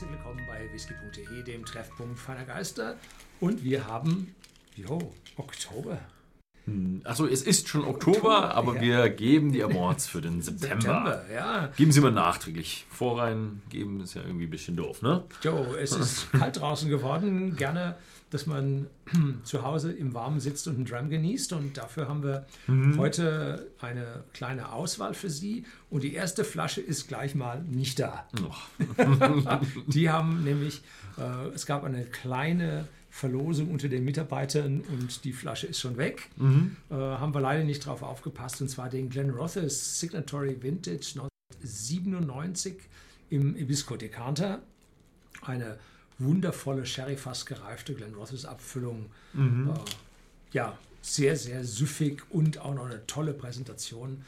[0.00, 2.96] herzlich willkommen bei whisky.de, dem Treffpunkt feiner Geister.
[3.40, 4.32] Und wir haben,
[4.76, 5.98] jo, Oktober.
[7.04, 8.80] Achso, es ist schon Oktober, Oktober, aber ja.
[8.80, 10.80] wir geben die Awards für den September.
[10.80, 11.70] September, ja.
[11.76, 12.86] Geben sie mal nachträglich.
[12.90, 15.24] Vorrein geben ist ja irgendwie ein bisschen doof, ne?
[15.42, 17.56] Jo, es ist kalt draußen geworden.
[17.56, 17.96] Gerne,
[18.30, 18.86] dass man
[19.44, 21.52] zu Hause im Warmen sitzt und einen Drum genießt.
[21.52, 22.46] Und dafür haben wir
[22.96, 25.64] heute eine kleine Auswahl für Sie.
[25.90, 28.26] Und die erste Flasche ist gleich mal nicht da.
[28.40, 28.68] Noch.
[29.86, 30.82] Die haben nämlich,
[31.16, 32.86] äh, es gab eine kleine
[33.18, 36.30] Verlosung unter den Mitarbeitern und die Flasche ist schon weg.
[36.88, 38.60] Äh, haben wir leider nicht drauf aufgepasst.
[38.60, 42.76] Und zwar den Glen Rothes Signatory Vintage 1997
[43.30, 44.62] im Ibisco Decanter.
[45.42, 45.78] Eine
[46.18, 49.06] wundervolle Sherry-Fass gereifte Glen Rothes Abfüllung.
[49.68, 49.80] Äh,
[50.52, 54.24] ja, sehr, sehr süffig und auch noch eine tolle Präsentation.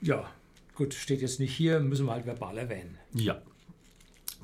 [0.00, 0.30] Ja,
[0.76, 2.96] gut, steht jetzt nicht hier, müssen wir halt verbal erwähnen.
[3.12, 3.42] Ja.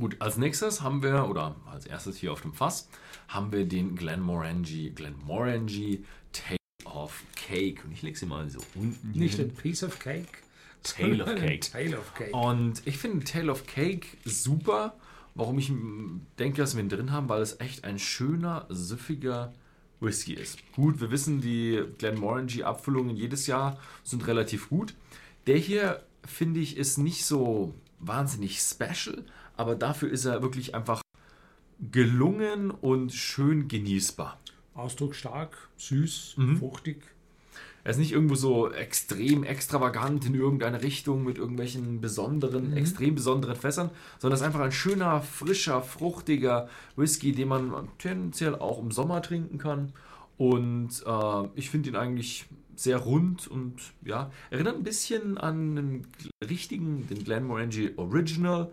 [0.00, 2.88] Gut, als nächstes haben wir, oder als erstes hier auf dem Fass,
[3.28, 7.82] haben wir den Glenmorangie, Glenmorangie Tale of Cake.
[7.84, 9.50] Und ich lege sie mal so unten Nicht hin.
[9.50, 10.38] ein Piece of Cake.
[10.82, 11.60] Tale of Cake.
[11.60, 12.34] Tale of Cake.
[12.34, 14.94] Und ich finde Tale of Cake super.
[15.34, 19.52] Warum ich mm, denke, dass wir ihn drin haben, weil es echt ein schöner, süffiger
[20.00, 20.60] Whisky ist.
[20.72, 24.94] Gut, wir wissen, die Glenmorangie-Abfüllungen jedes Jahr sind relativ gut.
[25.46, 29.24] Der hier, finde ich, ist nicht so wahnsinnig special,
[29.60, 31.02] aber dafür ist er wirklich einfach
[31.92, 34.40] gelungen und schön genießbar.
[34.74, 36.56] Ausdruck stark, süß, Mhm.
[36.56, 37.02] fruchtig.
[37.84, 43.56] Er ist nicht irgendwo so extrem extravagant in irgendeine Richtung mit irgendwelchen besonderen, extrem besonderen
[43.56, 48.90] Fässern, sondern es ist einfach ein schöner, frischer, fruchtiger Whisky, den man tendenziell auch im
[48.92, 49.92] Sommer trinken kann.
[50.38, 56.06] Und äh, ich finde ihn eigentlich sehr rund und ja, erinnert ein bisschen an den
[56.48, 58.70] richtigen, den Glenmorangie Original,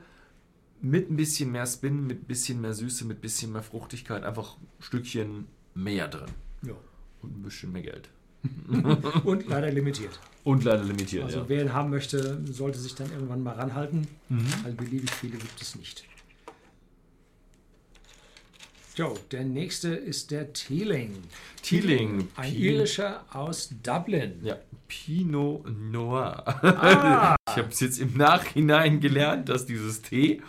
[0.81, 4.23] mit ein bisschen mehr Spin, mit ein bisschen mehr Süße, mit ein bisschen mehr Fruchtigkeit,
[4.23, 6.29] einfach ein Stückchen mehr drin
[6.63, 6.73] Ja.
[7.21, 8.09] und ein bisschen mehr Geld.
[9.25, 10.19] Und leider limitiert.
[10.43, 11.49] Und leider limitiert, Also ja.
[11.49, 14.45] wer ihn haben möchte, sollte sich dann irgendwann mal ranhalten, Mhm.
[14.63, 16.05] weil beliebig viele gibt es nicht.
[18.95, 21.13] Jo, der nächste ist der Teeling.
[21.61, 22.29] Teeling.
[22.35, 24.39] Ein Pi- irischer aus Dublin.
[24.43, 24.57] Ja,
[24.87, 26.43] Pinot Noir.
[26.47, 30.41] Ah, Ich habe es jetzt im Nachhinein gelernt, dass dieses Tee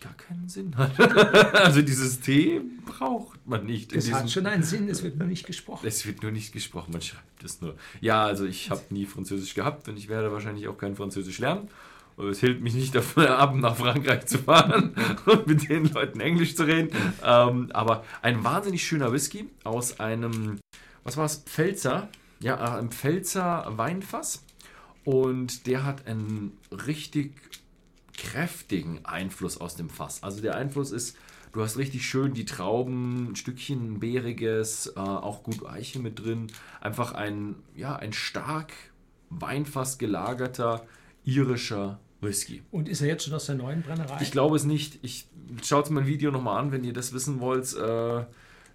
[0.00, 0.98] gar keinen Sinn hat.
[1.54, 3.92] also dieses Tee braucht man nicht.
[3.92, 5.86] es hat schon einen Sinn, es wird nur nicht gesprochen.
[5.86, 7.76] es wird nur nicht gesprochen, man schreibt es nur.
[8.00, 11.68] Ja, also ich habe nie Französisch gehabt und ich werde wahrscheinlich auch kein Französisch lernen.
[12.16, 14.94] Aber es hält mich nicht davon ab, nach Frankreich zu fahren
[15.26, 16.90] und mit den Leuten Englisch zu reden.
[17.24, 20.58] Ähm, aber ein wahnsinnig schöner Whisky aus einem,
[21.02, 22.08] was war es, Pfälzer,
[22.40, 24.44] ja, äh, einem Pfälzer Weinfass.
[25.04, 27.32] Und der hat einen richtig
[28.30, 30.22] kräftigen Einfluss aus dem Fass.
[30.22, 31.16] Also der Einfluss ist,
[31.52, 36.46] du hast richtig schön die Trauben, ein Stückchen beeriges, äh, auch gut Eiche mit drin.
[36.80, 38.72] Einfach ein, ja, ein stark
[39.30, 40.84] Weinfass gelagerter
[41.24, 42.62] irischer Whisky.
[42.70, 44.18] Und ist er jetzt schon aus der neuen Brennerei?
[44.22, 44.98] Ich glaube es nicht.
[45.02, 45.26] Ich
[45.64, 47.74] schaut mein Video nochmal an, wenn ihr das wissen wollt.
[47.74, 48.24] Äh,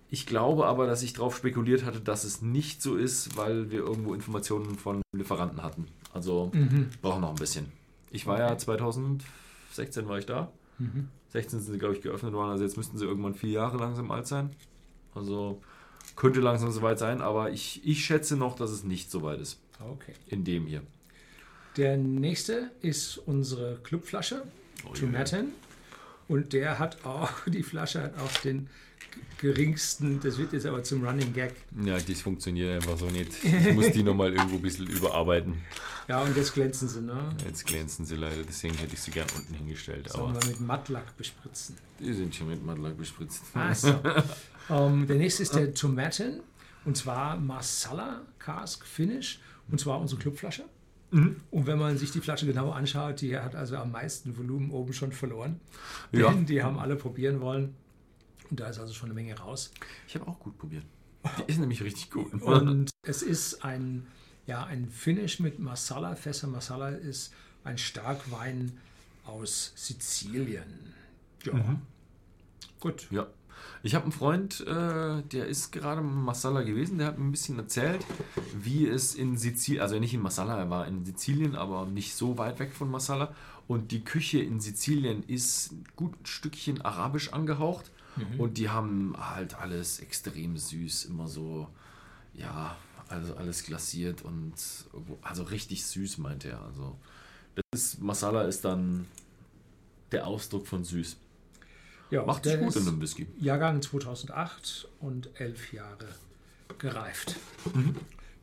[0.10, 3.80] ich glaube aber, dass ich darauf spekuliert hatte, dass es nicht so ist, weil wir
[3.80, 5.88] irgendwo Informationen von Lieferanten hatten.
[6.14, 6.88] Also Mhm.
[7.02, 7.72] brauchen noch ein bisschen.
[8.12, 8.58] Ich war ja Okay.
[8.58, 10.52] 2016 war ich da.
[10.78, 11.10] Mhm.
[11.30, 12.52] 16 sind sie, glaube ich, geöffnet worden.
[12.52, 14.52] Also jetzt müssten sie irgendwann vier Jahre langsam alt sein.
[15.14, 15.62] Also
[16.16, 19.60] könnte langsam soweit sein, aber ich, ich schätze noch, dass es nicht so weit ist.
[19.80, 20.14] Okay.
[20.28, 20.82] In dem hier.
[21.78, 24.44] Der nächste ist unsre Clubflasche,
[24.88, 25.52] Oh, Trumatin.
[26.28, 28.70] Und der hat auch, die Flasche hat auch den
[29.40, 31.54] geringsten, das wird jetzt aber zum Running Gag.
[31.84, 33.32] Ja, das funktioniert einfach so nicht.
[33.44, 35.62] Ich muss die nochmal irgendwo ein bisschen überarbeiten.
[36.08, 37.36] Ja, und jetzt glänzen sie, ne?
[37.46, 40.10] Jetzt glänzen sie leider, deswegen hätte ich sie gern unten hingestellt.
[40.10, 41.78] Sollen Aber wir mit Mattlack bespritzen.
[42.00, 43.44] die sind schon mit Mattlack bespritzt.
[43.54, 44.00] Also,
[44.70, 46.42] ähm, der nächste ist der Tomatin.
[46.86, 49.40] Und zwar Marsala Cask Finish.
[49.72, 50.66] Und zwar unsere Clubflasche.
[51.12, 51.38] Mhm.
[51.50, 54.94] Und wenn man sich die Flasche genau anschaut, die hat also am meisten Volumen oben
[54.94, 55.60] schon verloren.
[56.12, 56.32] Ja.
[56.32, 57.76] Denn die haben alle probieren wollen.
[58.50, 59.72] Und da ist also schon eine Menge raus.
[60.08, 60.84] Ich habe auch gut probiert.
[61.40, 62.34] Die ist nämlich richtig gut.
[62.42, 64.08] Und es ist ein,
[64.46, 66.16] ja, ein Finish mit Marsala.
[66.16, 67.34] Fässer Marsala ist
[67.64, 68.78] ein Starkwein
[69.26, 70.94] aus Sizilien.
[71.44, 71.54] Ja.
[71.54, 71.82] Mhm.
[72.80, 73.08] Gut.
[73.12, 73.28] Ja.
[73.84, 77.32] Ich habe einen Freund, äh, der ist gerade in Marsala gewesen, der hat mir ein
[77.32, 78.04] bisschen erzählt,
[78.54, 82.38] wie es in Sizilien, also nicht in Marsala, er war in Sizilien, aber nicht so
[82.38, 83.34] weit weg von Marsala.
[83.68, 87.92] Und die Küche in Sizilien ist gut ein Stückchen arabisch angehaucht.
[88.38, 91.68] Und die haben halt alles extrem süß, immer so,
[92.34, 92.78] ja,
[93.08, 94.54] also alles glasiert und
[95.22, 96.62] also richtig süß, meint er.
[96.62, 96.98] Also
[97.56, 99.08] das ist, Masala ist dann
[100.12, 101.18] der Ausdruck von süß.
[102.12, 103.28] Ja, Macht sich gut in einem Whisky.
[103.40, 106.08] Jahrgang 2008 und elf Jahre
[106.78, 107.36] gereift.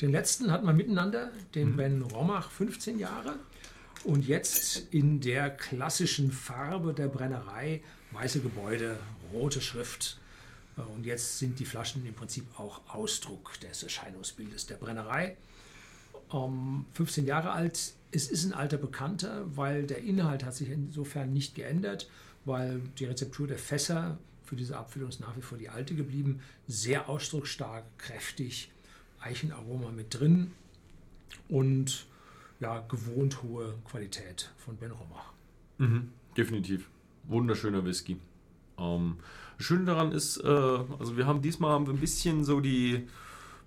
[0.00, 3.36] Den letzten hatten wir miteinander, den Ben Rommach, 15 Jahre.
[4.04, 8.98] Und jetzt in der klassischen Farbe der Brennerei, weiße Gebäude,
[9.32, 10.18] rote Schrift.
[10.76, 15.36] Äh, Und jetzt sind die Flaschen im Prinzip auch Ausdruck des Erscheinungsbildes der Brennerei.
[16.32, 21.32] Ähm, 15 Jahre alt, es ist ein alter Bekannter, weil der Inhalt hat sich insofern
[21.32, 22.08] nicht geändert,
[22.44, 26.40] weil die Rezeptur der Fässer für diese Abfüllung ist nach wie vor die alte geblieben.
[26.66, 28.70] Sehr ausdrucksstark, kräftig,
[29.20, 30.52] Eichenaroma mit drin
[31.48, 32.06] und
[32.60, 35.32] ja, gewohnt hohe Qualität von Ben Romach.
[35.78, 36.88] Mhm, definitiv.
[37.24, 38.18] Wunderschöner Whisky.
[38.78, 39.16] Ähm,
[39.58, 43.06] schön daran ist, äh, also wir haben diesmal haben wir ein bisschen so die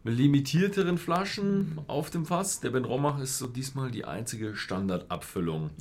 [0.03, 2.59] limitierteren Flaschen auf dem Fass.
[2.59, 5.71] Der Ben Romach ist so diesmal die einzige Standardabfüllung.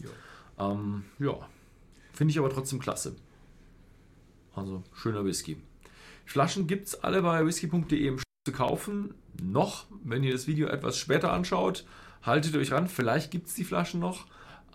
[0.58, 1.36] Ähm, ja,
[2.12, 3.16] finde ich aber trotzdem klasse.
[4.54, 5.58] Also schöner Whisky.
[6.24, 9.14] Flaschen gibt es alle bei whisky.de im Shop zu kaufen.
[9.42, 11.84] Noch, wenn ihr das Video etwas später anschaut,
[12.22, 12.88] haltet euch ran.
[12.88, 14.26] Vielleicht gibt es die Flaschen noch.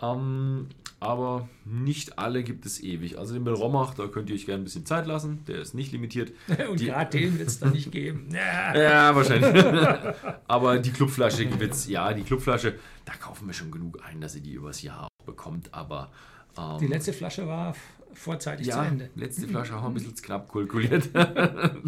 [0.02, 0.68] Ähm,
[1.02, 3.18] aber nicht alle gibt es ewig.
[3.18, 5.44] Also den Ben Romach, da könnt ihr euch gerne ein bisschen Zeit lassen.
[5.48, 6.34] Der ist nicht limitiert.
[6.70, 8.28] Und Die- gerade den wird es dann nicht geben.
[8.34, 9.16] Ja.
[9.16, 9.64] Wahrscheinlich.
[10.48, 12.76] Aber die Clubflasche gibt's, ja, die Clubflasche,
[13.06, 15.74] da kaufen wir schon genug ein, dass ihr die übers Jahr bekommt.
[15.74, 16.10] Aber
[16.58, 17.76] ähm, Die letzte Flasche war
[18.14, 19.10] vorzeitig zu ja, Ende.
[19.16, 21.10] letzte Flasche haben wir ein bisschen zu knapp kalkuliert.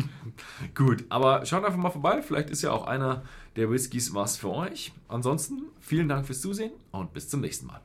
[0.75, 2.21] Gut, aber schaut einfach mal vorbei.
[2.21, 3.23] Vielleicht ist ja auch einer
[3.55, 4.93] der Whiskys was für euch.
[5.07, 7.81] Ansonsten vielen Dank fürs Zusehen und bis zum nächsten Mal.